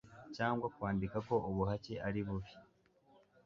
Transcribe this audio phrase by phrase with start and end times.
[0.35, 2.53] cyangwa kwandika ko ubuhake ari bubi